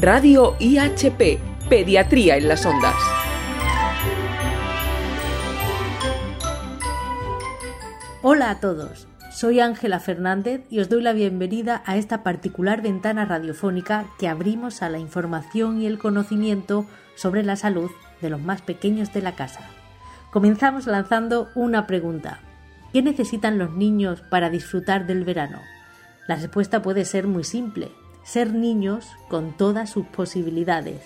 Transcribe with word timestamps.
Radio 0.00 0.56
IHP, 0.58 1.38
Pediatría 1.68 2.38
en 2.38 2.48
las 2.48 2.64
Ondas. 2.64 2.94
Hola 8.22 8.48
a 8.48 8.58
todos, 8.58 9.06
soy 9.30 9.60
Ángela 9.60 10.00
Fernández 10.00 10.62
y 10.70 10.80
os 10.80 10.88
doy 10.88 11.02
la 11.02 11.12
bienvenida 11.12 11.82
a 11.84 11.98
esta 11.98 12.22
particular 12.22 12.80
ventana 12.80 13.26
radiofónica 13.26 14.06
que 14.18 14.28
abrimos 14.28 14.80
a 14.80 14.88
la 14.88 14.98
información 14.98 15.82
y 15.82 15.86
el 15.86 15.98
conocimiento 15.98 16.86
sobre 17.14 17.42
la 17.42 17.56
salud 17.56 17.90
de 18.22 18.30
los 18.30 18.40
más 18.40 18.62
pequeños 18.62 19.12
de 19.12 19.20
la 19.20 19.32
casa. 19.32 19.60
Comenzamos 20.30 20.86
lanzando 20.86 21.50
una 21.54 21.86
pregunta. 21.86 22.40
¿Qué 22.94 23.02
necesitan 23.02 23.58
los 23.58 23.72
niños 23.72 24.22
para 24.22 24.48
disfrutar 24.48 25.06
del 25.06 25.24
verano? 25.24 25.60
La 26.28 26.36
respuesta 26.36 26.80
puede 26.80 27.04
ser 27.04 27.26
muy 27.26 27.44
simple 27.44 27.90
ser 28.24 28.52
niños 28.52 29.10
con 29.28 29.52
todas 29.56 29.90
sus 29.90 30.06
posibilidades, 30.06 31.00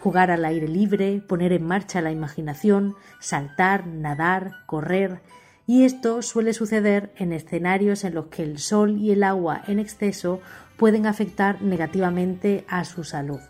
jugar 0.00 0.30
al 0.30 0.44
aire 0.44 0.68
libre, 0.68 1.20
poner 1.26 1.52
en 1.52 1.66
marcha 1.66 2.00
la 2.00 2.10
imaginación, 2.10 2.94
saltar, 3.20 3.86
nadar, 3.86 4.52
correr, 4.66 5.20
y 5.66 5.84
esto 5.84 6.22
suele 6.22 6.52
suceder 6.52 7.12
en 7.16 7.32
escenarios 7.32 8.04
en 8.04 8.14
los 8.14 8.26
que 8.26 8.42
el 8.42 8.58
sol 8.58 8.98
y 8.98 9.12
el 9.12 9.22
agua 9.22 9.62
en 9.68 9.78
exceso 9.78 10.40
pueden 10.76 11.06
afectar 11.06 11.62
negativamente 11.62 12.64
a 12.68 12.84
su 12.84 13.04
salud. 13.04 13.40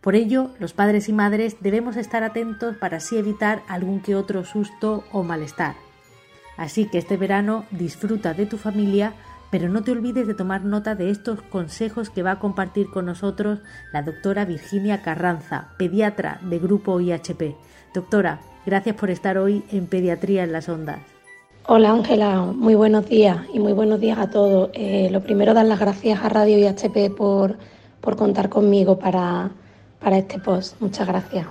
Por 0.00 0.16
ello, 0.16 0.50
los 0.58 0.72
padres 0.72 1.08
y 1.08 1.12
madres 1.12 1.56
debemos 1.60 1.96
estar 1.96 2.24
atentos 2.24 2.76
para 2.76 2.96
así 2.96 3.16
evitar 3.16 3.62
algún 3.68 4.00
que 4.00 4.16
otro 4.16 4.44
susto 4.44 5.04
o 5.12 5.22
malestar. 5.22 5.76
Así 6.56 6.86
que 6.86 6.98
este 6.98 7.16
verano 7.16 7.64
disfruta 7.70 8.34
de 8.34 8.46
tu 8.46 8.58
familia 8.58 9.14
pero 9.52 9.68
no 9.68 9.82
te 9.82 9.92
olvides 9.92 10.26
de 10.26 10.32
tomar 10.32 10.64
nota 10.64 10.94
de 10.94 11.10
estos 11.10 11.42
consejos 11.42 12.08
que 12.08 12.22
va 12.22 12.32
a 12.32 12.38
compartir 12.38 12.88
con 12.88 13.04
nosotros 13.04 13.58
la 13.92 14.00
doctora 14.02 14.46
Virginia 14.46 15.02
Carranza, 15.02 15.68
pediatra 15.76 16.40
de 16.40 16.58
Grupo 16.58 16.98
IHP. 16.98 17.54
Doctora, 17.92 18.40
gracias 18.64 18.96
por 18.96 19.10
estar 19.10 19.36
hoy 19.36 19.62
en 19.70 19.88
Pediatría 19.88 20.44
en 20.44 20.52
las 20.52 20.70
Ondas. 20.70 21.00
Hola 21.66 21.92
Ángela, 21.92 22.40
muy 22.40 22.74
buenos 22.74 23.06
días 23.06 23.40
y 23.52 23.60
muy 23.60 23.74
buenos 23.74 24.00
días 24.00 24.18
a 24.18 24.30
todos. 24.30 24.70
Eh, 24.72 25.10
lo 25.12 25.20
primero, 25.20 25.52
dar 25.52 25.66
las 25.66 25.78
gracias 25.78 26.24
a 26.24 26.30
Radio 26.30 26.56
IHP 26.56 27.14
por, 27.14 27.58
por 28.00 28.16
contar 28.16 28.48
conmigo 28.48 28.98
para, 28.98 29.50
para 30.00 30.16
este 30.16 30.38
post. 30.38 30.80
Muchas 30.80 31.06
gracias. 31.06 31.46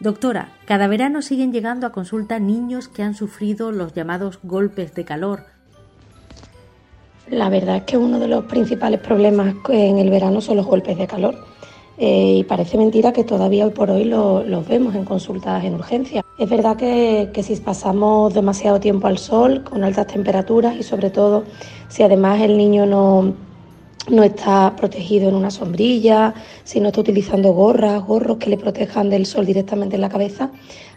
Doctora, 0.00 0.52
cada 0.64 0.86
verano 0.86 1.20
siguen 1.20 1.52
llegando 1.52 1.86
a 1.86 1.92
consulta 1.92 2.38
niños 2.38 2.88
que 2.88 3.02
han 3.02 3.14
sufrido 3.14 3.70
los 3.70 3.92
llamados 3.92 4.38
golpes 4.42 4.94
de 4.94 5.04
calor 5.04 5.57
la 7.30 7.48
verdad 7.48 7.76
es 7.76 7.82
que 7.82 7.96
uno 7.96 8.18
de 8.18 8.28
los 8.28 8.44
principales 8.44 9.00
problemas 9.00 9.54
en 9.68 9.98
el 9.98 10.10
verano 10.10 10.40
son 10.40 10.56
los 10.56 10.66
golpes 10.66 10.96
de 10.98 11.06
calor. 11.06 11.36
Eh, 12.00 12.36
y 12.38 12.44
parece 12.44 12.78
mentira 12.78 13.12
que 13.12 13.24
todavía 13.24 13.64
hoy 13.64 13.72
por 13.72 13.90
hoy 13.90 14.04
los 14.04 14.68
vemos 14.68 14.94
en 14.94 15.04
consultas 15.04 15.64
en 15.64 15.74
urgencia. 15.74 16.24
Es 16.38 16.48
verdad 16.48 16.76
que, 16.76 17.42
si 17.42 17.56
pasamos 17.56 18.32
demasiado 18.34 18.78
tiempo 18.78 19.08
al 19.08 19.18
sol, 19.18 19.64
con 19.64 19.82
altas 19.82 20.06
temperaturas 20.06 20.76
y 20.76 20.84
sobre 20.84 21.10
todo 21.10 21.42
si 21.88 22.04
además 22.04 22.40
el 22.40 22.56
niño 22.56 22.86
no, 22.86 23.34
no 24.08 24.22
está 24.22 24.76
protegido 24.76 25.28
en 25.28 25.34
una 25.34 25.50
sombrilla, 25.50 26.34
si 26.62 26.78
no 26.78 26.88
está 26.88 27.00
utilizando 27.00 27.52
gorras, 27.52 28.00
gorros 28.04 28.38
que 28.38 28.50
le 28.50 28.58
protejan 28.58 29.10
del 29.10 29.26
sol 29.26 29.44
directamente 29.44 29.96
en 29.96 30.02
la 30.02 30.08
cabeza, 30.08 30.52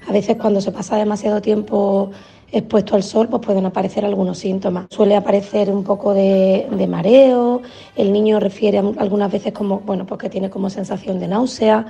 a 0.07 0.11
veces 0.11 0.37
cuando 0.37 0.61
se 0.61 0.71
pasa 0.71 0.97
demasiado 0.97 1.41
tiempo 1.41 2.11
expuesto 2.51 2.95
al 2.95 3.03
sol, 3.03 3.27
pues 3.29 3.41
pueden 3.41 3.65
aparecer 3.65 4.05
algunos 4.05 4.37
síntomas. 4.37 4.87
Suele 4.89 5.15
aparecer 5.15 5.69
un 5.69 5.83
poco 5.83 6.13
de, 6.13 6.67
mareo, 6.89 7.61
el 7.95 8.11
niño 8.11 8.39
refiere 8.39 8.79
algunas 8.79 9.31
veces 9.31 9.53
como, 9.53 9.79
bueno, 9.79 10.05
pues 10.05 10.29
tiene 10.29 10.49
como 10.49 10.69
sensación 10.69 11.19
de 11.19 11.27
náusea. 11.27 11.85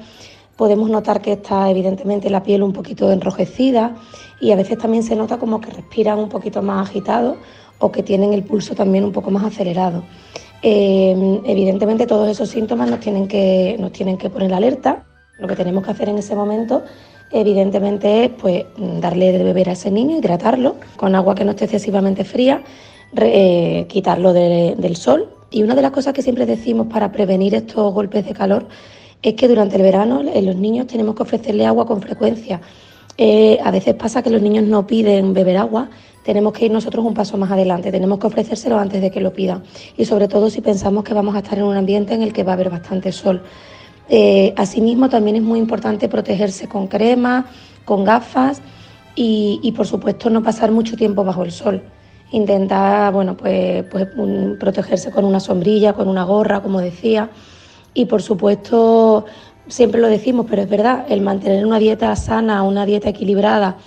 Podemos 0.56 0.90
notar 0.90 1.22
que 1.22 1.34
está 1.34 1.70
evidentemente 1.70 2.30
la 2.30 2.44
piel 2.44 2.62
un 2.62 2.74
poquito 2.74 3.12
enrojecida 3.12 3.96
y 4.40 4.52
a 4.52 4.56
veces 4.56 4.78
también 4.78 5.04
se 5.04 5.16
nota 5.16 5.38
como 5.38 5.60
que 5.60 5.72
respiran 5.72 6.20
un 6.20 6.30
poquito 6.30 6.62
más 6.62 6.90
agitado 6.90 7.38
o 7.80 7.92
que 7.92 8.04
tienen 8.04 8.34
el 8.34 8.44
pulso 8.44 8.76
también 8.76 9.04
un 9.04 9.12
poco 9.12 9.32
más 9.32 9.44
acelerado. 9.44 10.04
Eh, 10.62 11.42
evidentemente 11.46 12.06
todos 12.06 12.30
esos 12.30 12.50
síntomas 12.50 12.88
nos 12.88 13.00
tienen 13.00 13.28
que, 13.28 13.76
nos 13.80 13.92
tienen 13.92 14.18
que 14.18 14.30
poner 14.30 14.54
alerta. 14.54 15.06
Lo 15.40 15.48
que 15.48 15.56
tenemos 15.56 15.84
que 15.84 15.90
hacer 15.90 16.10
en 16.10 16.20
ese 16.20 16.36
momento 16.36 16.84
evidentemente 17.32 18.26
es 18.26 18.32
pues, 18.32 18.66
darle 18.78 19.32
de 19.32 19.44
beber 19.44 19.70
a 19.70 19.74
ese 19.74 19.92
niño, 19.92 20.18
hidratarlo 20.18 20.76
con 20.98 21.16
agua 21.16 21.36
que 21.36 21.46
no 21.46 21.52
esté 21.52 21.66
excesivamente 21.66 22.24
fría, 22.24 22.64
eh, 23.16 23.86
quitarlo 23.90 24.34
del 24.34 24.96
sol. 24.96 25.30
Y 25.50 25.64
una 25.64 25.76
de 25.76 25.82
las 25.82 25.92
cosas 25.92 26.14
que 26.14 26.22
siempre 26.22 26.46
decimos 26.46 26.88
para 26.88 27.12
prevenir 27.12 27.56
estos 27.56 27.94
golpes 27.94 28.26
de 28.26 28.34
calor 28.34 28.68
es 29.22 29.34
que 29.36 29.48
durante 29.48 29.76
el 29.76 29.82
verano 29.82 30.22
en 30.22 30.46
los 30.46 30.56
niños 30.56 30.88
tenemos 30.88 31.16
que 31.16 31.24
ofrecerle 31.24 31.66
agua 31.66 31.86
con 31.86 32.02
frecuencia. 32.02 32.62
Eh, 33.18 33.60
a 33.64 33.72
veces 33.72 33.94
pasa 33.96 34.24
que 34.24 34.30
los 34.30 34.42
niños 34.42 34.64
no 34.64 34.88
piden 34.88 35.34
beber 35.34 35.58
agua, 35.58 35.90
tenemos 36.24 36.54
que 36.54 36.66
ir 36.66 36.72
nosotros 36.72 37.06
un 37.06 37.14
paso 37.14 37.38
más 37.38 37.52
adelante, 37.52 37.92
tenemos 37.92 38.20
que 38.20 38.28
ofrecérselo 38.28 38.80
antes 38.80 39.02
de 39.02 39.12
que 39.12 39.20
lo 39.20 39.34
pidan. 39.34 39.64
Y 39.98 40.06
sobre 40.06 40.28
todo 40.28 40.50
si 40.50 40.62
pensamos 40.62 41.04
que 41.04 41.14
vamos 41.14 41.36
a 41.36 41.40
estar 41.40 41.58
en 41.58 41.66
un 41.66 41.76
ambiente 41.76 42.14
en 42.14 42.22
el 42.22 42.34
que 42.34 42.44
va 42.44 42.54
a 42.54 42.56
haber 42.56 42.70
bastante 42.70 43.12
sol. 43.12 43.44
Eh, 44.14 44.54
asimismo, 44.58 45.08
también 45.08 45.38
es 45.38 45.42
muy 45.42 45.58
importante 45.58 46.10
protegerse 46.10 46.68
con 46.68 46.88
crema, 46.88 47.46
con 47.86 48.04
gafas 48.04 48.62
y, 49.16 49.74
por 49.76 49.88
supuesto, 49.88 50.30
no 50.30 50.44
pasar 50.44 50.70
mucho 50.70 50.98
tiempo 50.98 51.24
bajo 51.24 51.46
el 51.46 51.52
sol. 51.54 51.82
Intentar, 52.32 53.14
bueno, 53.14 53.38
pues, 53.38 53.86
pues 53.86 54.08
protegerse 54.60 55.12
con 55.12 55.24
una 55.24 55.40
sombrilla, 55.40 55.94
con 55.94 56.10
una 56.10 56.26
gorra, 56.26 56.62
como 56.62 56.82
decía. 56.82 57.30
Y, 57.94 58.04
por 58.06 58.22
supuesto, 58.22 59.26
siempre 59.68 60.02
lo 60.02 60.08
decimos, 60.08 60.46
pero 60.50 60.62
es 60.62 60.70
verdad, 60.70 61.06
el 61.08 61.22
mantener 61.22 61.66
una 61.66 61.80
dieta 61.80 62.14
sana, 62.18 62.64
una 62.64 62.86
dieta 62.86 63.08
equilibrada, 63.08 63.78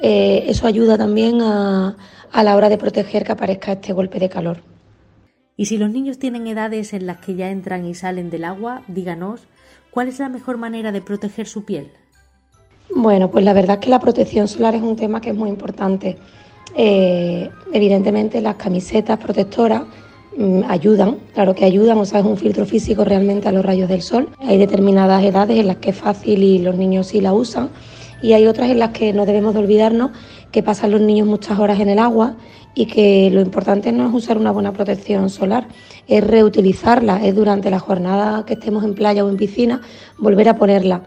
eh, 0.00 0.44
eso 0.46 0.68
ayuda 0.68 0.96
también 0.96 1.42
a, 1.42 1.96
a 2.30 2.42
la 2.44 2.54
hora 2.54 2.68
de 2.68 2.78
proteger 2.78 3.24
que 3.24 3.32
aparezca 3.32 3.72
este 3.72 3.92
golpe 3.92 4.20
de 4.20 4.28
calor. 4.28 4.62
Y 5.56 5.66
si 5.66 5.76
los 5.76 5.90
niños 5.90 6.18
tienen 6.20 6.46
edades 6.46 6.92
en 6.92 7.06
las 7.06 7.18
que 7.18 7.34
ya 7.34 7.50
entran 7.50 7.84
y 7.84 7.94
salen 7.94 8.30
del 8.30 8.44
agua, 8.44 8.82
díganos 8.86 9.40
¿Cuál 9.92 10.08
es 10.08 10.18
la 10.20 10.30
mejor 10.30 10.56
manera 10.56 10.90
de 10.90 11.02
proteger 11.02 11.46
su 11.46 11.64
piel? 11.64 11.90
Bueno, 12.94 13.30
pues 13.30 13.44
la 13.44 13.52
verdad 13.52 13.74
es 13.74 13.84
que 13.84 13.90
la 13.90 14.00
protección 14.00 14.48
solar 14.48 14.74
es 14.74 14.80
un 14.80 14.96
tema 14.96 15.20
que 15.20 15.28
es 15.28 15.36
muy 15.36 15.50
importante. 15.50 16.16
Eh, 16.74 17.50
evidentemente 17.74 18.40
las 18.40 18.56
camisetas 18.56 19.18
protectoras 19.18 19.82
mm, 20.34 20.62
ayudan, 20.66 21.18
claro 21.34 21.54
que 21.54 21.66
ayudan, 21.66 21.98
o 21.98 22.06
sea, 22.06 22.20
es 22.20 22.24
un 22.24 22.38
filtro 22.38 22.64
físico 22.64 23.04
realmente 23.04 23.48
a 23.48 23.52
los 23.52 23.62
rayos 23.62 23.86
del 23.90 24.00
sol. 24.00 24.30
Hay 24.38 24.56
determinadas 24.56 25.22
edades 25.24 25.58
en 25.58 25.66
las 25.66 25.76
que 25.76 25.90
es 25.90 25.96
fácil 25.96 26.42
y 26.42 26.58
los 26.60 26.74
niños 26.74 27.08
sí 27.08 27.20
la 27.20 27.34
usan 27.34 27.68
y 28.22 28.32
hay 28.32 28.46
otras 28.46 28.70
en 28.70 28.78
las 28.78 28.92
que 28.92 29.12
no 29.12 29.26
debemos 29.26 29.52
de 29.52 29.60
olvidarnos 29.60 30.12
que 30.50 30.62
pasan 30.62 30.92
los 30.92 31.02
niños 31.02 31.28
muchas 31.28 31.58
horas 31.58 31.80
en 31.80 31.90
el 31.90 31.98
agua 31.98 32.36
y 32.74 32.86
que 32.86 33.30
lo 33.30 33.40
importante 33.40 33.92
no 33.92 34.08
es 34.08 34.14
usar 34.14 34.38
una 34.38 34.50
buena 34.50 34.72
protección 34.72 35.28
solar, 35.30 35.66
es 36.08 36.24
reutilizarla, 36.24 37.24
es 37.24 37.34
durante 37.34 37.70
la 37.70 37.78
jornada 37.78 38.44
que 38.46 38.54
estemos 38.54 38.84
en 38.84 38.94
playa 38.94 39.24
o 39.24 39.28
en 39.28 39.36
piscina 39.36 39.82
volver 40.18 40.48
a 40.48 40.56
ponerla. 40.56 41.02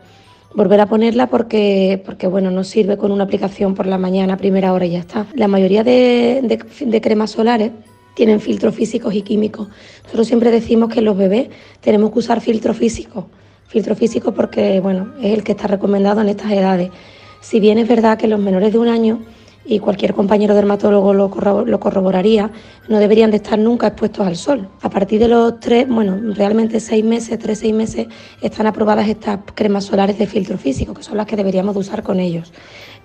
Volver 0.54 0.80
a 0.80 0.86
ponerla 0.86 1.28
porque, 1.28 2.02
porque 2.06 2.28
bueno, 2.28 2.50
no 2.50 2.64
sirve 2.64 2.98
con 2.98 3.12
una 3.12 3.26
aplicación 3.26 3.76
por 3.76 3.88
la 3.88 3.98
mañana 3.98 4.38
primera 4.38 4.72
hora 4.72 4.86
y 4.86 4.92
ya 4.92 5.00
está. 5.00 5.26
La 5.34 5.50
mayoría 5.50 5.84
de, 5.84 6.42
de 6.80 7.02
cremas 7.02 7.32
solares 7.32 7.72
tienen 8.16 8.40
filtros 8.40 8.74
físicos 8.74 9.14
y 9.14 9.22
químicos. 9.22 9.68
Nosotros 10.04 10.28
siempre 10.28 10.52
decimos 10.52 10.90
que 10.90 11.02
los 11.02 11.18
bebés 11.18 11.50
tenemos 11.82 12.12
que 12.12 12.20
usar 12.20 12.40
filtros 12.40 12.78
físicos. 12.78 13.26
Filtro 13.68 13.96
físico 13.96 14.34
porque 14.34 14.80
bueno, 14.80 15.14
es 15.22 15.34
el 15.34 15.44
que 15.44 15.52
está 15.52 15.68
recomendado 15.68 16.22
en 16.22 16.30
estas 16.30 16.52
edades. 16.52 16.90
Si 17.42 17.60
bien 17.60 17.78
es 17.78 17.88
verdad 17.88 18.18
que 18.18 18.28
los 18.28 18.40
menores 18.40 18.72
de 18.72 18.80
un 18.80 18.88
año 18.88 19.20
y 19.66 19.80
cualquier 19.80 20.14
compañero 20.14 20.54
dermatólogo 20.54 21.14
lo, 21.14 21.30
corroboraría, 21.80 22.52
no 22.88 23.00
deberían 23.00 23.32
de 23.32 23.38
estar 23.38 23.58
nunca 23.58 23.88
expuestos 23.88 24.26
al 24.26 24.36
sol. 24.36 24.70
A 24.82 24.90
partir 24.90 25.20
de 25.20 25.28
los 25.28 25.60
tres, 25.60 25.88
bueno, 25.88 26.18
realmente 26.36 26.80
seis 26.80 27.04
meses, 27.04 27.40
tres, 27.40 27.60
seis 27.60 27.74
meses, 27.74 28.08
están 28.42 28.68
aprobadas 28.68 29.08
estas 29.08 29.40
cremas 29.56 29.86
solares 29.86 30.18
de 30.20 30.28
filtro 30.28 30.58
físico, 30.58 30.94
que 30.94 31.04
son 31.04 31.18
las 31.18 31.26
que 31.26 31.36
deberíamos 31.36 31.74
de 31.74 31.80
usar 31.80 32.04
con 32.04 32.20
ellos. 32.20 32.54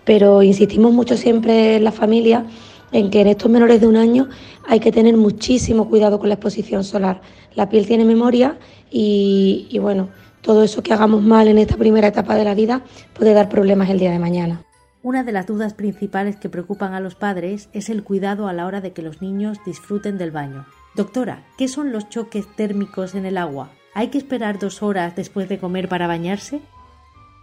Pero 0.04 0.42
insistimos 0.42 0.92
mucho 0.92 1.16
siempre 1.16 1.76
en 1.76 1.84
la 1.84 1.92
familia 1.92 2.44
en 2.92 3.10
que 3.10 3.20
en 3.20 3.28
estos 3.28 3.50
menores 3.50 3.80
de 3.80 3.86
un 3.86 3.96
año 3.96 4.28
hay 4.66 4.80
que 4.80 4.92
tener 4.92 5.16
muchísimo 5.16 5.88
cuidado 5.88 6.18
con 6.18 6.28
la 6.28 6.34
exposición 6.34 6.84
solar. 6.84 7.22
La 7.54 7.68
piel 7.68 7.86
tiene 7.86 8.04
memoria 8.04 8.58
y 8.90 9.78
bueno, 9.80 10.08
todo 10.42 10.62
eso 10.62 10.82
que 10.82 10.92
hagamos 10.92 11.22
mal 11.22 11.48
en 11.48 11.58
esta 11.58 11.76
primera 11.76 12.08
etapa 12.08 12.34
de 12.34 12.44
la 12.44 12.54
vida 12.54 12.82
puede 13.14 13.34
dar 13.34 13.48
problemas 13.48 13.90
el 13.90 13.98
día 13.98 14.10
de 14.10 14.18
mañana. 14.18 14.64
Una 15.02 15.24
de 15.24 15.32
las 15.32 15.46
dudas 15.46 15.72
principales 15.72 16.36
que 16.36 16.50
preocupan 16.50 16.92
a 16.92 17.00
los 17.00 17.14
padres 17.14 17.70
es 17.72 17.88
el 17.88 18.04
cuidado 18.04 18.48
a 18.48 18.52
la 18.52 18.66
hora 18.66 18.82
de 18.82 18.92
que 18.92 19.00
los 19.00 19.22
niños 19.22 19.58
disfruten 19.64 20.18
del 20.18 20.30
baño. 20.30 20.66
Doctora, 20.94 21.46
¿qué 21.56 21.68
son 21.68 21.90
los 21.90 22.10
choques 22.10 22.46
térmicos 22.54 23.14
en 23.14 23.24
el 23.24 23.38
agua? 23.38 23.70
¿Hay 23.94 24.08
que 24.08 24.18
esperar 24.18 24.58
dos 24.58 24.82
horas 24.82 25.16
después 25.16 25.48
de 25.48 25.58
comer 25.58 25.88
para 25.88 26.06
bañarse? 26.06 26.60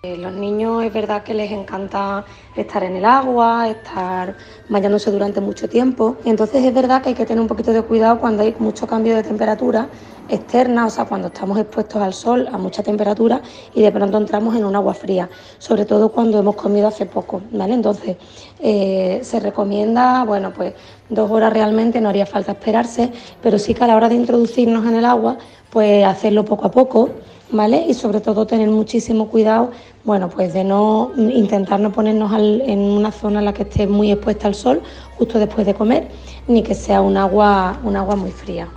Eh, 0.04 0.16
los 0.16 0.32
niños 0.32 0.84
es 0.84 0.94
verdad 0.94 1.24
que 1.24 1.34
les 1.34 1.52
encanta 1.52 2.24
estar 2.56 2.84
en 2.84 2.98
el 2.98 3.04
agua, 3.04 3.68
estar 3.68 4.38
bañándose 4.70 5.10
durante 5.10 5.42
mucho 5.42 5.68
tiempo. 5.68 6.18
Entonces 6.24 6.64
es 6.64 6.72
verdad 6.72 7.02
que 7.02 7.10
hay 7.10 7.16
que 7.16 7.26
tener 7.26 7.42
un 7.42 7.48
poquito 7.48 7.74
de 7.74 7.82
cuidado 7.82 8.20
cuando 8.20 8.44
hay 8.44 8.56
mucho 8.60 8.86
cambio 8.86 9.16
de 9.16 9.24
temperatura 9.24 9.90
externa, 10.30 10.86
o 10.86 10.90
sea, 10.92 11.06
cuando 11.06 11.30
estamos 11.30 11.58
expuestos 11.58 12.02
al 12.02 12.14
sol 12.14 12.48
a 12.52 12.58
mucha 12.60 12.84
temperatura 12.84 13.42
y 13.74 13.82
de 13.82 13.92
pronto 13.92 14.18
entramos 14.18 14.56
en 14.56 14.66
un 14.66 14.76
agua 14.76 14.94
fría, 14.94 15.30
sobre 15.58 15.86
todo 15.86 16.10
cuando 16.10 16.38
hemos 16.38 16.56
comido 16.56 16.88
hace 16.88 17.06
poco, 17.06 17.42
¿vale? 17.52 17.74
Entonces 17.74 18.18
eh, 18.60 19.20
se 19.24 19.40
recomienda, 19.40 20.26
bueno, 20.26 20.54
pues 20.54 20.74
dos 21.10 21.32
horas 21.32 21.54
realmente 21.54 22.02
no 22.02 22.10
haría 22.10 22.26
falta 22.26 22.52
esperarse, 22.52 23.12
pero 23.42 23.58
sí 23.58 23.74
que 23.74 23.84
a 23.84 23.88
la 23.88 23.96
hora 23.96 24.10
de 24.10 24.16
introducirnos 24.16 24.86
en 24.86 24.96
el 24.96 25.06
agua, 25.06 25.38
pues 25.72 26.06
hacerlo 26.06 26.46
poco 26.46 26.66
a 26.66 26.72
poco 26.72 27.12
¿vale? 27.52 27.86
Y 27.88 27.94
sobre 27.94 28.22
todo 28.22 28.46
tener 28.46 28.70
muchísimo 28.70 29.30
cuidado, 29.30 29.72
bueno, 30.04 30.30
pues 30.30 30.54
de 30.54 30.64
no 30.64 31.12
intentar 31.18 31.80
no 31.80 31.92
ponernos 31.92 32.32
en 32.34 32.80
una 32.80 33.12
zona 33.12 33.40
en 33.40 33.46
la 33.46 33.54
que 33.54 33.64
esté 33.64 33.88
muy 33.88 34.12
expuesta 34.12 34.48
al 34.48 34.56
sol 34.56 34.82
justo 35.18 35.40
después 35.40 35.66
de 35.66 35.74
comer, 35.74 36.10
ni 36.48 36.64
que 36.64 36.76
sea 36.76 37.02
un 37.02 37.18
agua, 37.18 37.80
un 37.84 37.96
agua 37.96 38.16
muy 38.16 38.32
fría. 38.32 38.70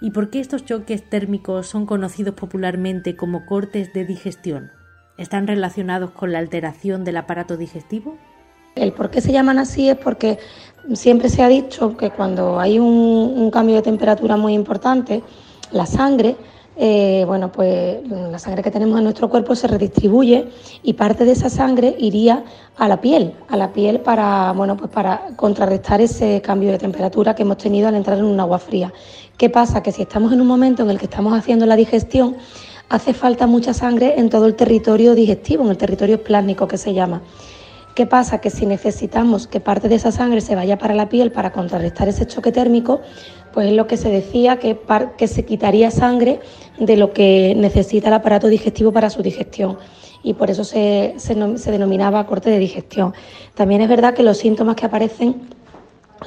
¿Y 0.00 0.10
por 0.10 0.30
qué 0.30 0.40
estos 0.40 0.64
choques 0.64 1.08
térmicos 1.08 1.66
son 1.66 1.86
conocidos 1.86 2.34
popularmente 2.34 3.16
como 3.16 3.46
cortes 3.46 3.92
de 3.94 4.04
digestión? 4.04 4.70
¿Están 5.16 5.46
relacionados 5.46 6.10
con 6.10 6.32
la 6.32 6.38
alteración 6.38 7.04
del 7.04 7.16
aparato 7.16 7.56
digestivo? 7.56 8.18
El 8.74 8.92
por 8.92 9.10
qué 9.10 9.22
se 9.22 9.32
llaman 9.32 9.58
así 9.58 9.88
es 9.88 9.96
porque 9.96 10.38
siempre 10.92 11.30
se 11.30 11.42
ha 11.42 11.48
dicho 11.48 11.96
que 11.96 12.10
cuando 12.10 12.60
hay 12.60 12.78
un 12.78 13.50
cambio 13.50 13.76
de 13.76 13.82
temperatura 13.82 14.36
muy 14.36 14.52
importante, 14.52 15.22
la 15.72 15.86
sangre 15.86 16.36
eh, 16.78 17.24
bueno, 17.26 17.50
pues 17.50 18.06
la 18.06 18.38
sangre 18.38 18.62
que 18.62 18.70
tenemos 18.70 18.98
en 18.98 19.04
nuestro 19.04 19.30
cuerpo 19.30 19.54
se 19.54 19.66
redistribuye 19.66 20.50
y 20.82 20.92
parte 20.92 21.24
de 21.24 21.32
esa 21.32 21.48
sangre 21.48 21.96
iría 21.98 22.44
a 22.76 22.86
la 22.86 23.00
piel, 23.00 23.32
a 23.48 23.56
la 23.56 23.72
piel 23.72 24.00
para, 24.00 24.52
bueno, 24.52 24.76
pues 24.76 24.90
para 24.90 25.28
contrarrestar 25.36 26.02
ese 26.02 26.42
cambio 26.42 26.70
de 26.72 26.78
temperatura 26.78 27.34
que 27.34 27.42
hemos 27.42 27.56
tenido 27.56 27.88
al 27.88 27.94
entrar 27.94 28.18
en 28.18 28.24
un 28.24 28.38
agua 28.38 28.58
fría. 28.58 28.92
¿Qué 29.38 29.48
pasa? 29.48 29.82
Que 29.82 29.90
si 29.90 30.02
estamos 30.02 30.34
en 30.34 30.40
un 30.42 30.46
momento 30.46 30.82
en 30.82 30.90
el 30.90 30.98
que 30.98 31.06
estamos 31.06 31.32
haciendo 31.32 31.64
la 31.64 31.76
digestión, 31.76 32.36
hace 32.90 33.14
falta 33.14 33.46
mucha 33.46 33.72
sangre 33.72 34.14
en 34.18 34.28
todo 34.28 34.44
el 34.44 34.54
territorio 34.54 35.14
digestivo, 35.14 35.64
en 35.64 35.70
el 35.70 35.78
territorio 35.78 36.22
plásmico 36.22 36.68
que 36.68 36.76
se 36.76 36.92
llama. 36.92 37.22
¿Qué 37.96 38.04
pasa? 38.04 38.42
Que 38.42 38.50
si 38.50 38.66
necesitamos 38.66 39.46
que 39.46 39.58
parte 39.58 39.88
de 39.88 39.94
esa 39.94 40.12
sangre 40.12 40.42
se 40.42 40.54
vaya 40.54 40.76
para 40.76 40.94
la 40.94 41.08
piel 41.08 41.32
para 41.32 41.50
contrarrestar 41.50 42.10
ese 42.10 42.26
choque 42.26 42.52
térmico, 42.52 43.00
pues 43.54 43.68
es 43.68 43.72
lo 43.72 43.86
que 43.86 43.96
se 43.96 44.10
decía, 44.10 44.58
que, 44.58 44.76
se 45.26 45.46
quitaría 45.46 45.90
sangre 45.90 46.40
de 46.78 46.98
lo 46.98 47.14
que 47.14 47.54
necesita 47.56 48.08
el 48.08 48.14
aparato 48.14 48.48
digestivo 48.48 48.92
para 48.92 49.08
su 49.08 49.22
digestión 49.22 49.78
y 50.22 50.34
por 50.34 50.50
eso 50.50 50.62
se, 50.62 51.14
denominaba 51.68 52.26
corte 52.26 52.50
de 52.50 52.58
digestión. 52.58 53.14
También 53.54 53.80
es 53.80 53.88
verdad 53.88 54.12
que 54.12 54.22
los 54.22 54.36
síntomas 54.36 54.76
que 54.76 54.84
aparecen 54.84 55.48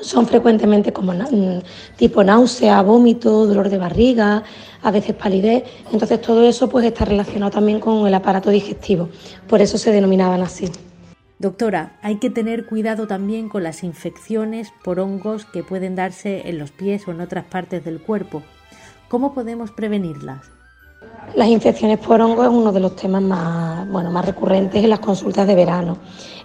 son 0.01 0.25
frecuentemente 0.25 0.92
como 0.92 1.13
mm, 1.13 1.60
tipo 1.98 2.24
náusea, 2.24 2.81
vómito, 2.81 3.45
dolor 3.45 3.69
de 3.69 3.77
barriga, 3.77 4.42
a 4.81 4.89
veces 4.89 5.13
palidez. 5.13 5.65
Entonces 5.92 6.19
todo 6.19 6.44
eso 6.50 6.68
pues 6.68 6.83
está 6.83 7.06
relacionado 7.06 7.51
también 7.51 7.80
con 7.80 8.07
el 8.07 8.13
aparato 8.15 8.50
digestivo. 8.50 9.10
Por 9.48 9.62
eso 9.62 9.77
se 9.77 9.92
denominaban 9.92 10.42
así. 10.42 10.65
Doctora, 11.39 11.97
hay 12.01 12.18
que 12.18 12.30
tener 12.30 12.65
cuidado 12.65 13.07
también 13.07 13.47
con 13.47 13.63
las 13.63 13.86
infecciones 13.86 14.74
por 14.83 15.00
hongos 15.00 15.45
que 15.45 15.63
pueden 15.63 15.95
darse 15.95 16.50
en 16.50 16.59
los 16.59 16.71
pies 16.71 17.07
o 17.07 17.12
en 17.12 17.21
otras 17.21 17.45
partes 17.45 17.86
del 17.86 18.01
cuerpo. 18.01 18.44
¿Cómo 19.07 19.33
podemos 19.33 19.71
prevenirlas? 19.71 20.51
Las 21.36 21.48
infecciones 21.48 22.00
por 22.00 22.21
hongo 22.21 22.44
es 22.44 22.50
uno 22.50 22.71
de 22.71 22.80
los 22.80 22.95
temas 22.95 23.21
más, 23.21 23.88
bueno, 23.89 24.12
más 24.12 24.25
recurrentes 24.25 24.83
en 24.83 24.89
las 24.89 25.00
consultas 25.00 25.48
de 25.48 25.56
verano. 25.56 25.98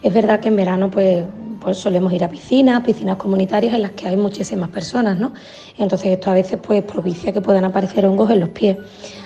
Es 0.02 0.12
verdad 0.12 0.40
que 0.40 0.48
en 0.48 0.56
verano 0.56 0.90
pues 0.90 1.24
pues 1.64 1.78
solemos 1.78 2.12
ir 2.12 2.22
a 2.22 2.28
piscinas, 2.28 2.84
piscinas 2.84 3.16
comunitarias 3.16 3.74
en 3.74 3.82
las 3.82 3.92
que 3.92 4.06
hay 4.06 4.16
muchísimas 4.16 4.68
personas, 4.68 5.18
¿no? 5.18 5.32
Entonces 5.78 6.08
esto 6.08 6.30
a 6.30 6.34
veces 6.34 6.58
pues 6.62 6.82
propicia 6.82 7.32
que 7.32 7.40
puedan 7.40 7.64
aparecer 7.64 8.04
hongos 8.04 8.30
en 8.30 8.40
los 8.40 8.50
pies. 8.50 8.76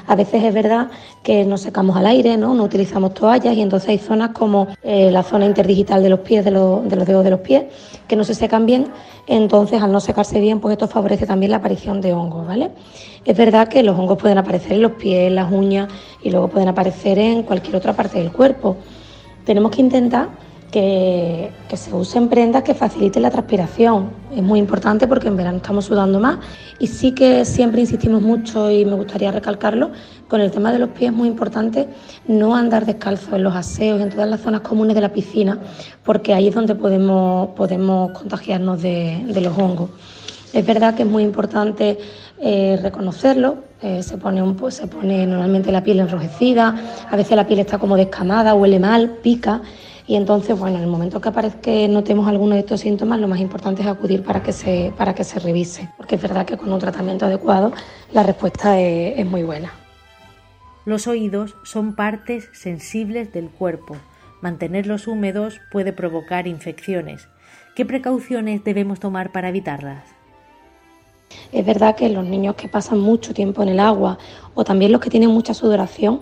A 0.06 0.14
veces 0.14 0.44
es 0.44 0.54
verdad 0.54 0.88
que 1.24 1.44
nos 1.44 1.62
secamos 1.62 1.96
al 1.96 2.06
aire, 2.06 2.36
¿no? 2.36 2.54
No 2.54 2.62
utilizamos 2.62 3.12
toallas 3.12 3.56
y 3.56 3.60
entonces 3.60 3.88
hay 3.90 3.98
zonas 3.98 4.30
como 4.30 4.68
eh, 4.84 5.10
la 5.10 5.24
zona 5.24 5.46
interdigital 5.46 6.02
de 6.02 6.10
los 6.10 6.20
pies, 6.20 6.44
de, 6.44 6.52
de 6.52 6.96
los 6.96 7.06
dedos 7.06 7.24
de 7.24 7.30
los 7.30 7.40
pies, 7.40 7.64
que 8.06 8.14
no 8.14 8.22
se 8.22 8.34
secan 8.34 8.64
bien. 8.66 8.86
Entonces 9.26 9.82
al 9.82 9.90
no 9.90 10.00
secarse 10.00 10.40
bien, 10.40 10.60
pues 10.60 10.72
esto 10.72 10.86
favorece 10.86 11.26
también 11.26 11.50
la 11.50 11.58
aparición 11.58 12.00
de 12.00 12.12
hongos, 12.12 12.46
¿vale? 12.46 12.70
Es 13.24 13.36
verdad 13.36 13.68
que 13.68 13.82
los 13.82 13.98
hongos 13.98 14.16
pueden 14.16 14.38
aparecer 14.38 14.72
en 14.74 14.82
los 14.82 14.92
pies, 14.92 15.30
las 15.38 15.52
uñas 15.52 15.88
y 16.22 16.30
luego 16.30 16.48
pueden 16.48 16.68
aparecer 16.68 17.18
en 17.18 17.42
cualquier 17.42 17.76
otra 17.76 17.94
parte 17.94 18.18
del 18.18 18.32
cuerpo. 18.32 18.76
Tenemos 19.44 19.70
que 19.70 19.80
intentar 19.80 20.28
que, 20.70 21.50
se 21.74 21.94
usen 21.94 22.28
prendas 22.28 22.62
que 22.62 22.74
faciliten 22.74 23.22
la 23.22 23.30
transpiración. 23.30 24.10
Es 24.34 24.42
muy 24.42 24.58
importante 24.58 25.06
porque 25.06 25.28
en 25.28 25.36
verano 25.36 25.58
estamos 25.58 25.86
sudando 25.86 26.20
más 26.20 26.38
y 26.78 26.86
sí 26.86 27.12
que 27.12 27.44
siempre 27.44 27.80
insistimos 27.80 28.22
mucho 28.22 28.70
y 28.70 28.84
me 28.84 28.94
gustaría 28.94 29.32
recalcarlo, 29.32 29.90
con 30.28 30.40
el 30.40 30.50
tema 30.50 30.72
de 30.72 30.78
los 30.78 30.90
pies 30.90 31.10
es 31.10 31.16
muy 31.16 31.28
importante 31.28 31.88
no 32.26 32.54
andar 32.54 32.84
descalzo 32.84 33.36
en 33.36 33.44
los 33.44 33.54
aseos, 33.54 34.00
en 34.00 34.10
todas 34.10 34.28
las 34.28 34.40
zonas 34.40 34.60
comunes 34.60 34.94
de 34.94 35.00
la 35.00 35.12
piscina, 35.12 35.58
porque 36.04 36.34
ahí 36.34 36.48
es 36.48 36.54
donde 36.54 36.74
podemos, 36.74 37.48
podemos 37.56 38.12
contagiarnos 38.12 38.82
de, 38.82 39.24
los 39.42 39.56
hongos. 39.58 39.90
Es 40.52 40.64
verdad 40.64 40.94
que 40.94 41.02
es 41.02 41.08
muy 41.08 41.22
importante 41.22 41.98
eh, 42.40 42.78
reconocerlo, 42.82 43.58
eh, 43.82 44.02
se, 44.02 44.16
pone 44.16 44.42
un, 44.42 44.72
se 44.72 44.86
pone 44.86 45.26
normalmente 45.26 45.70
la 45.70 45.82
piel 45.82 46.00
enrojecida, 46.00 46.74
a 47.10 47.16
veces 47.16 47.36
la 47.36 47.46
piel 47.46 47.60
está 47.60 47.78
como 47.78 47.96
descamada, 47.96 48.54
huele 48.54 48.78
mal, 48.78 49.18
pica. 49.22 49.60
Y 50.06 50.16
entonces, 50.16 50.58
bueno, 50.58 50.78
en 50.78 50.84
el 50.84 50.88
momento 50.88 51.20
que 51.20 51.28
aparezca 51.28 51.70
notemos 51.86 52.26
alguno 52.26 52.54
de 52.54 52.60
estos 52.60 52.80
síntomas, 52.80 53.20
lo 53.20 53.28
más 53.28 53.40
importante 53.40 53.82
es 53.82 53.88
acudir 53.88 54.22
para 54.22 54.42
que 54.42 54.52
se, 54.52 54.90
para 54.96 55.14
que 55.14 55.22
se 55.22 55.38
revise, 55.38 55.90
porque 55.98 56.14
es 56.14 56.22
verdad 56.22 56.46
que 56.46 56.56
con 56.56 56.72
un 56.72 56.78
tratamiento 56.78 57.26
adecuado 57.26 57.72
la 58.12 58.22
respuesta 58.22 58.80
es, 58.80 59.18
es 59.18 59.26
muy 59.26 59.42
buena. 59.42 59.70
Los 60.86 61.06
oídos 61.06 61.56
son 61.62 61.94
partes 61.94 62.48
sensibles 62.54 63.34
del 63.34 63.50
cuerpo. 63.50 63.96
Mantenerlos 64.40 65.06
húmedos 65.06 65.60
puede 65.70 65.92
provocar 65.92 66.46
infecciones. 66.46 67.28
¿Qué 67.74 67.84
precauciones 67.84 68.64
debemos 68.64 68.98
tomar 68.98 69.30
para 69.30 69.50
evitarlas? 69.50 70.17
Es 71.52 71.64
verdad 71.64 71.96
que 71.96 72.08
los 72.08 72.24
niños 72.24 72.54
que 72.56 72.68
pasan 72.68 73.00
mucho 73.00 73.34
tiempo 73.34 73.62
en 73.62 73.70
el 73.70 73.80
agua 73.80 74.18
o 74.54 74.64
también 74.64 74.92
los 74.92 75.00
que 75.00 75.10
tienen 75.10 75.30
mucha 75.30 75.54
sudoración 75.54 76.20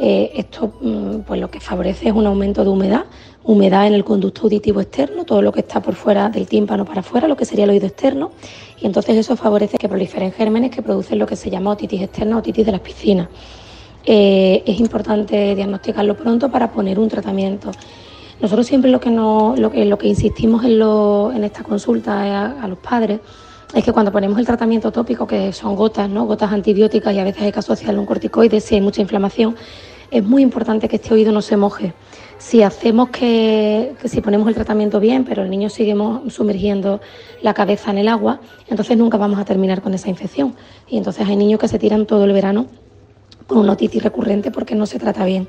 eh, 0.00 0.30
esto 0.36 0.74
mm, 0.80 1.20
pues 1.26 1.40
lo 1.40 1.50
que 1.50 1.58
favorece 1.58 2.08
es 2.08 2.14
un 2.14 2.24
aumento 2.24 2.62
de 2.62 2.70
humedad, 2.70 3.06
humedad 3.42 3.84
en 3.88 3.94
el 3.94 4.04
conducto 4.04 4.42
auditivo 4.42 4.80
externo, 4.80 5.24
todo 5.24 5.42
lo 5.42 5.50
que 5.50 5.60
está 5.60 5.82
por 5.82 5.96
fuera 5.96 6.28
del 6.28 6.46
tímpano 6.46 6.84
para 6.84 7.00
afuera, 7.00 7.26
lo 7.26 7.36
que 7.36 7.44
sería 7.44 7.64
el 7.64 7.70
oído 7.70 7.86
externo, 7.88 8.30
y 8.80 8.86
entonces 8.86 9.16
eso 9.16 9.34
favorece 9.34 9.76
que 9.76 9.88
proliferen 9.88 10.30
gérmenes 10.30 10.70
que 10.70 10.82
producen 10.82 11.18
lo 11.18 11.26
que 11.26 11.34
se 11.34 11.50
llama 11.50 11.70
otitis 11.70 12.00
externa, 12.00 12.38
otitis 12.38 12.64
de 12.64 12.72
las 12.72 12.80
piscinas. 12.80 13.28
Eh, 14.04 14.62
es 14.64 14.78
importante 14.78 15.56
diagnosticarlo 15.56 16.16
pronto 16.16 16.48
para 16.48 16.70
poner 16.70 17.00
un 17.00 17.08
tratamiento. 17.08 17.72
Nosotros 18.40 18.68
siempre 18.68 18.92
lo 18.92 19.00
que, 19.00 19.10
no, 19.10 19.56
lo 19.58 19.72
que, 19.72 19.84
lo 19.84 19.98
que 19.98 20.06
insistimos 20.06 20.64
en, 20.64 20.80
en 20.80 21.44
esta 21.44 21.64
consulta 21.64 22.52
a, 22.62 22.68
los 22.68 22.78
padres 22.78 23.18
es 23.74 23.84
que 23.84 23.92
cuando 23.92 24.10
ponemos 24.10 24.38
el 24.38 24.46
tratamiento 24.46 24.90
tópico, 24.90 25.26
que 25.26 25.52
son 25.52 25.76
gotas, 25.76 26.08
¿no? 26.08 26.24
gotas 26.24 26.52
antibióticas 26.52 27.14
y 27.14 27.18
a 27.18 27.24
veces 27.24 27.42
hay 27.42 27.52
que 27.52 27.58
asociarle 27.58 28.00
un 28.00 28.06
corticoide 28.06 28.60
si 28.60 28.76
hay 28.76 28.80
mucha 28.80 29.02
inflamación, 29.02 29.56
es 30.10 30.24
muy 30.24 30.42
importante 30.42 30.88
que 30.88 30.96
este 30.96 31.12
oído 31.12 31.32
no 31.32 31.42
se 31.42 31.56
moje. 31.56 31.92
Si 32.38 32.62
hacemos 32.62 33.10
que, 33.10 33.94
si 34.04 34.20
ponemos 34.20 34.48
el 34.48 34.54
tratamiento 34.54 35.00
bien, 35.00 35.24
pero 35.24 35.42
el 35.42 35.50
niño 35.50 35.68
sigue 35.68 35.94
sumergiendo 36.28 37.00
la 37.42 37.52
cabeza 37.52 37.90
en 37.90 37.98
el 37.98 38.08
agua, 38.08 38.40
entonces 38.68 38.96
nunca 38.96 39.18
vamos 39.18 39.38
a 39.38 39.44
terminar 39.44 39.82
con 39.82 39.92
esa 39.92 40.08
infección. 40.08 40.54
Y 40.88 40.96
entonces 40.96 41.28
hay 41.28 41.36
niños 41.36 41.60
que 41.60 41.68
se 41.68 41.78
tiran 41.78 42.06
todo 42.06 42.24
el 42.24 42.32
verano 42.32 42.66
con 43.46 43.58
una 43.58 43.72
otitis 43.72 44.02
recurrente 44.02 44.50
porque 44.50 44.74
no 44.74 44.86
se 44.86 44.98
trata 44.98 45.24
bien. 45.24 45.48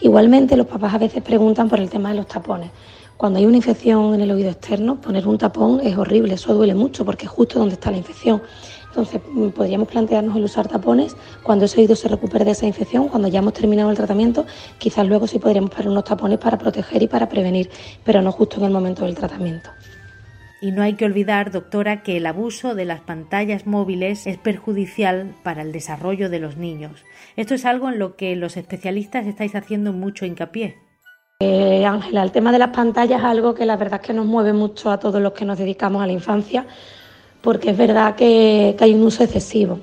Igualmente 0.00 0.56
los 0.56 0.66
papás 0.66 0.94
a 0.94 0.98
veces 0.98 1.22
preguntan 1.22 1.68
por 1.68 1.80
el 1.80 1.90
tema 1.90 2.10
de 2.10 2.16
los 2.16 2.28
tapones. 2.28 2.70
Cuando 3.18 3.40
hay 3.40 3.46
una 3.46 3.56
infección 3.56 4.14
en 4.14 4.20
el 4.20 4.30
oído 4.30 4.48
externo, 4.48 5.00
poner 5.00 5.26
un 5.26 5.38
tapón 5.38 5.80
es 5.82 5.98
horrible, 5.98 6.34
eso 6.34 6.54
duele 6.54 6.76
mucho 6.76 7.04
porque 7.04 7.26
es 7.26 7.32
justo 7.32 7.58
donde 7.58 7.74
está 7.74 7.90
la 7.90 7.96
infección. 7.96 8.40
Entonces, 8.86 9.20
mm, 9.28 9.48
podríamos 9.48 9.88
plantearnos 9.88 10.36
el 10.36 10.44
usar 10.44 10.68
tapones 10.68 11.16
cuando 11.42 11.64
ese 11.64 11.80
oído 11.80 11.96
se 11.96 12.06
recupere 12.06 12.44
de 12.44 12.52
esa 12.52 12.66
infección, 12.66 13.08
cuando 13.08 13.26
ya 13.26 13.40
hemos 13.40 13.54
terminado 13.54 13.90
el 13.90 13.96
tratamiento, 13.96 14.46
quizás 14.78 15.04
luego 15.04 15.26
sí 15.26 15.40
podríamos 15.40 15.70
poner 15.70 15.88
unos 15.88 16.04
tapones 16.04 16.38
para 16.38 16.58
proteger 16.58 17.02
y 17.02 17.08
para 17.08 17.28
prevenir, 17.28 17.68
pero 18.04 18.22
no 18.22 18.30
justo 18.30 18.58
en 18.58 18.66
el 18.66 18.70
momento 18.70 19.04
del 19.04 19.16
tratamiento. 19.16 19.68
Y 20.60 20.70
no 20.70 20.82
hay 20.82 20.94
que 20.94 21.04
olvidar, 21.04 21.50
doctora, 21.50 22.04
que 22.04 22.18
el 22.18 22.26
abuso 22.26 22.76
de 22.76 22.84
las 22.84 23.00
pantallas 23.00 23.66
móviles 23.66 24.28
es 24.28 24.38
perjudicial 24.38 25.34
para 25.42 25.62
el 25.62 25.72
desarrollo 25.72 26.30
de 26.30 26.38
los 26.38 26.56
niños. 26.56 27.04
Esto 27.34 27.54
es 27.54 27.64
algo 27.64 27.88
en 27.88 27.98
lo 27.98 28.14
que 28.14 28.36
los 28.36 28.56
especialistas 28.56 29.26
estáis 29.26 29.56
haciendo 29.56 29.92
mucho 29.92 30.24
hincapié. 30.24 30.87
Eh, 31.40 31.86
Ángela, 31.86 32.24
el 32.24 32.32
tema 32.32 32.50
de 32.50 32.58
las 32.58 32.70
pantallas 32.70 33.20
es 33.20 33.24
algo 33.24 33.54
que 33.54 33.64
la 33.64 33.76
verdad 33.76 34.00
es 34.02 34.08
que 34.08 34.12
nos 34.12 34.26
mueve 34.26 34.52
mucho 34.52 34.90
a 34.90 34.98
todos 34.98 35.22
los 35.22 35.34
que 35.34 35.44
nos 35.44 35.56
dedicamos 35.56 36.02
a 36.02 36.06
la 36.08 36.12
infancia, 36.12 36.66
porque 37.40 37.70
es 37.70 37.76
verdad 37.76 38.16
que, 38.16 38.76
hay 38.80 38.92
un 38.92 39.04
uso 39.04 39.22
excesivo. 39.22 39.78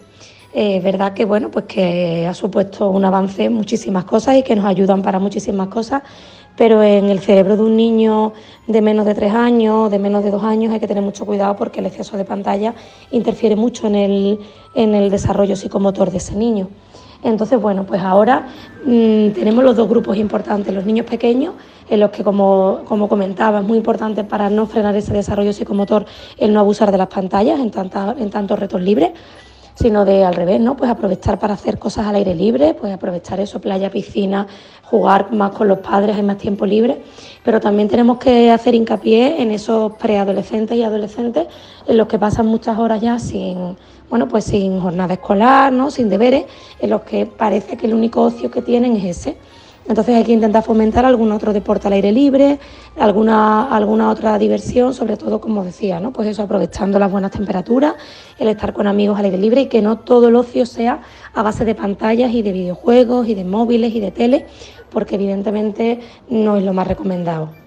Es 0.53 0.83
verdad 0.83 1.13
que 1.13 1.23
bueno, 1.23 1.49
pues 1.51 1.63
que 1.63 2.27
ha 2.27 2.33
supuesto 2.33 2.89
un 2.89 3.05
avance 3.05 3.45
en 3.45 3.53
muchísimas 3.53 4.03
cosas 4.03 4.35
y 4.35 4.43
que 4.43 4.53
nos 4.53 4.65
ayudan 4.65 5.01
para 5.01 5.17
muchísimas 5.17 5.69
cosas, 5.69 6.03
pero 6.57 6.83
en 6.83 7.05
el 7.05 7.19
cerebro 7.21 7.55
de 7.55 7.63
un 7.63 7.77
niño 7.77 8.33
de 8.67 8.81
menos 8.81 9.05
de 9.05 9.15
tres 9.15 9.33
años, 9.33 9.89
de 9.89 9.97
menos 9.97 10.25
de 10.25 10.31
dos 10.31 10.43
años, 10.43 10.73
hay 10.73 10.81
que 10.81 10.87
tener 10.87 11.03
mucho 11.03 11.25
cuidado 11.25 11.55
porque 11.55 11.79
el 11.79 11.85
exceso 11.85 12.17
de 12.17 12.25
pantalla 12.25 12.73
interfiere 13.11 13.55
mucho 13.55 13.87
en 13.87 13.95
el, 13.95 14.39
en 14.73 14.93
el 14.93 15.09
desarrollo 15.09 15.55
psicomotor 15.55 16.11
de 16.11 16.17
ese 16.17 16.35
niño. 16.35 16.67
Entonces, 17.25 17.59
bueno, 17.59 17.85
pues 17.85 18.01
ahora 18.01 18.47
mm, 18.85 19.29
tenemos 19.31 19.63
los 19.63 19.75
dos 19.75 19.89
grupos 19.89 20.15
importantes, 20.17 20.71
los 20.71 20.85
niños 20.85 21.07
pequeños, 21.07 21.55
en 21.89 21.99
los 21.99 22.11
que, 22.11 22.23
como, 22.23 22.81
como, 22.85 23.09
comentaba, 23.09 23.59
es 23.59 23.65
muy 23.65 23.77
importante 23.77 24.23
para 24.23 24.49
no 24.49 24.67
frenar 24.67 24.95
ese 24.95 25.11
desarrollo 25.11 25.51
psicomotor 25.51 26.05
el 26.37 26.53
no 26.53 26.59
abusar 26.59 26.91
de 26.91 26.99
las 26.99 27.07
pantallas 27.07 27.59
en, 27.59 27.71
en 28.19 28.29
tantos 28.29 28.59
retos 28.59 28.79
libres, 28.79 29.11
sino 29.75 30.05
de 30.05 30.23
al 30.23 30.33
revés, 30.33 30.59
¿no? 30.59 30.75
Pues 30.75 30.89
aprovechar 30.89 31.37
para 31.37 31.53
hacer 31.53 31.77
cosas 31.77 32.07
al 32.07 32.15
aire 32.15 32.33
libre, 32.33 32.73
pues 32.73 32.93
aprovechar 32.93 33.39
eso, 33.39 33.59
playa, 33.59 33.91
piscina, 33.91 34.47
jugar 34.83 35.33
más 35.33 35.51
con 35.51 35.67
los 35.67 35.79
padres, 35.79 36.15
hay 36.15 36.23
más 36.23 36.37
tiempo 36.37 36.65
libre, 36.65 37.01
pero 37.43 37.59
también 37.59 37.87
tenemos 37.87 38.17
que 38.17 38.51
hacer 38.51 38.73
hincapié 38.73 39.41
en 39.41 39.51
esos 39.51 39.93
preadolescentes 39.93 40.77
y 40.77 40.83
adolescentes 40.83 41.47
en 41.87 41.97
los 41.97 42.07
que 42.07 42.17
pasan 42.17 42.47
muchas 42.47 42.77
horas 42.79 43.01
ya 43.01 43.19
sin, 43.19 43.77
bueno, 44.09 44.27
pues 44.27 44.45
sin 44.45 44.79
jornada 44.79 45.15
escolar, 45.15 45.73
¿no? 45.73 45.91
Sin 45.91 46.09
deberes, 46.09 46.45
en 46.79 46.89
los 46.89 47.01
que 47.01 47.25
parece 47.25 47.77
que 47.77 47.87
el 47.87 47.93
único 47.93 48.21
ocio 48.21 48.49
que 48.49 48.61
tienen 48.61 48.95
es 48.95 49.17
ese. 49.17 49.37
Entonces 49.87 50.15
hay 50.15 50.23
que 50.23 50.31
intentar 50.31 50.63
fomentar 50.63 51.05
algún 51.05 51.31
otro 51.31 51.53
deporte 51.53 51.87
al 51.87 51.93
aire 51.93 52.11
libre, 52.11 52.59
alguna, 52.97 53.69
alguna 53.69 54.09
otra 54.09 54.37
diversión, 54.39 54.95
sobre 54.95 55.15
todo, 55.15 55.39
como 55.39 55.63
decía, 55.63 55.99
¿no? 55.99 56.11
pues 56.11 56.27
eso, 56.27 56.41
aprovechando 56.41 56.97
las 56.97 57.11
buenas 57.11 57.31
temperaturas, 57.31 57.93
el 58.39 58.47
estar 58.47 58.73
con 58.73 58.87
amigos 58.87 59.19
al 59.19 59.25
aire 59.25 59.37
libre 59.37 59.61
y 59.61 59.65
que 59.67 59.83
no 59.83 59.99
todo 59.99 60.29
el 60.29 60.35
ocio 60.35 60.65
sea 60.65 61.01
a 61.33 61.43
base 61.43 61.65
de 61.65 61.75
pantallas 61.75 62.33
y 62.33 62.41
de 62.41 62.51
videojuegos 62.51 63.27
y 63.27 63.35
de 63.35 63.43
móviles 63.43 63.93
y 63.93 63.99
de 63.99 64.09
tele, 64.11 64.47
porque 64.89 65.15
evidentemente 65.15 65.99
no 66.29 66.57
es 66.57 66.63
lo 66.63 66.73
más 66.73 66.87
recomendado. 66.87 67.64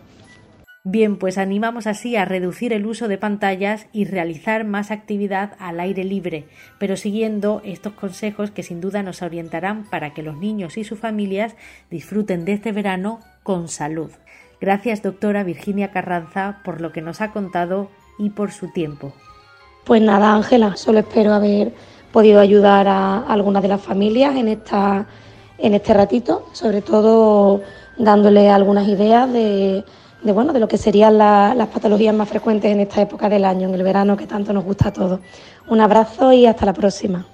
Bien, 0.84 1.16
pues 1.16 1.38
animamos 1.38 1.86
así 1.86 2.14
a 2.14 2.24
reducir 2.24 2.72
el 2.72 2.86
uso 2.86 3.08
de 3.08 3.18
pantallas 3.18 3.86
y 3.92 4.04
realizar 4.04 4.64
más 4.64 4.90
actividad 4.90 5.54
al 5.58 5.80
aire 5.80 6.04
libre, 6.04 6.46
pero 6.78 6.96
siguiendo 6.96 7.60
estos 7.64 7.94
consejos 7.94 8.52
que 8.52 8.62
sin 8.62 8.80
duda 8.80 9.02
nos 9.02 9.20
orientarán 9.22 9.84
para 9.90 10.14
que 10.14 10.22
los 10.22 10.36
niños 10.36 10.78
y 10.78 10.84
sus 10.84 10.98
familias 10.98 11.56
disfruten 11.90 12.44
de 12.44 12.52
este 12.52 12.70
verano 12.70 13.20
con 13.42 13.68
salud. 13.68 14.10
Gracias, 14.60 15.02
doctora 15.02 15.42
Virginia 15.42 15.90
Carranza, 15.90 16.60
por 16.64 16.80
lo 16.80 16.92
que 16.92 17.02
nos 17.02 17.20
ha 17.20 17.32
contado 17.32 17.90
y 18.18 18.30
por 18.30 18.52
su 18.52 18.72
tiempo. 18.72 19.12
Pues 19.84 20.00
nada, 20.00 20.34
Ángela, 20.34 20.76
solo 20.76 21.00
espero 21.00 21.32
haber 21.32 21.72
podido 22.12 22.40
ayudar 22.40 22.86
a 22.88 23.18
algunas 23.20 23.62
de 23.62 23.68
las 23.68 23.80
familias 23.80 24.36
en, 24.36 24.48
esta, 24.48 25.06
en 25.58 25.74
este 25.74 25.92
ratito, 25.92 26.46
sobre 26.52 26.82
todo 26.82 27.62
dándole 27.96 28.48
algunas 28.48 28.86
ideas 28.86 29.32
de 29.32 29.84
de, 30.22 30.32
bueno, 30.32 30.52
de 30.52 30.60
lo 30.60 30.68
que 30.68 30.78
serían 30.78 31.18
las 31.18 31.68
patologías 31.68 32.14
más 32.14 32.28
frecuentes 32.28 32.70
en 32.70 32.80
esta 32.80 33.00
época 33.00 33.28
del 33.28 33.44
año, 33.44 33.68
en 33.68 33.74
el 33.74 33.82
verano 33.82 34.16
que 34.16 34.26
tanto 34.26 34.52
nos 34.52 34.64
gusta 34.64 34.88
a 34.88 34.92
todos. 34.92 35.20
Un 35.68 35.80
abrazo 35.80 36.32
y 36.32 36.46
hasta 36.46 36.66
la 36.66 36.72
próxima. 36.72 37.26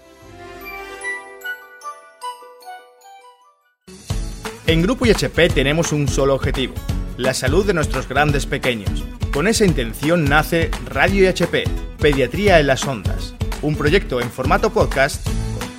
En 4.67 4.83
Grupo 4.83 5.05
IHP 5.05 5.53
tenemos 5.53 5.91
un 5.91 6.07
solo 6.07 6.33
objetivo, 6.35 6.75
la 7.17 7.33
salud 7.33 7.65
de 7.65 7.73
nuestros 7.73 8.07
grandes 8.07 8.45
pequeños. 8.45 9.03
Con 9.33 9.47
esa 9.47 9.65
intención 9.65 10.23
nace 10.25 10.69
Radio 10.85 11.27
IHP, 11.29 11.67
Pediatría 11.99 12.59
en 12.59 12.67
las 12.67 12.87
Ondas, 12.87 13.33
un 13.61 13.75
proyecto 13.75 14.21
en 14.21 14.29
formato 14.29 14.69
podcast 14.71 15.27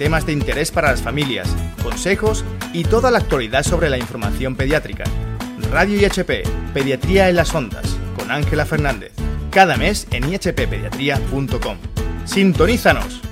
temas 0.02 0.26
de 0.26 0.32
interés 0.32 0.72
para 0.72 0.90
las 0.90 1.00
familias, 1.00 1.48
consejos 1.82 2.44
y 2.72 2.84
toda 2.84 3.10
la 3.10 3.18
actualidad 3.18 3.62
sobre 3.62 3.90
la 3.90 3.98
información 3.98 4.56
pediátrica. 4.56 5.04
Radio 5.70 5.98
IHP, 5.98 6.46
Pediatría 6.72 7.28
en 7.28 7.36
las 7.36 7.54
Ondas, 7.54 7.96
con 8.16 8.30
Ángela 8.30 8.66
Fernández. 8.66 9.12
Cada 9.50 9.76
mes 9.76 10.06
en 10.10 10.32
ihppediatría.com. 10.32 11.76
¡Sintonízanos! 12.24 13.31